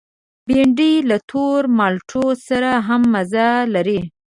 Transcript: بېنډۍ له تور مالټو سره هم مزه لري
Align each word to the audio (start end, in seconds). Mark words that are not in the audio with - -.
بېنډۍ 0.47 0.93
له 1.09 1.17
تور 1.29 1.61
مالټو 1.77 2.25
سره 2.47 2.71
هم 2.87 3.01
مزه 3.13 3.49
لري 3.73 3.99